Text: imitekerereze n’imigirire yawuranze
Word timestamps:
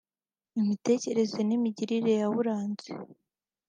imitekerereze 0.59 1.39
n’imigirire 1.43 2.13
yawuranze 2.21 2.89